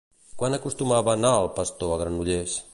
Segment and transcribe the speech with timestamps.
[0.41, 2.61] Quan acostumava a anar el pastor a Granollers?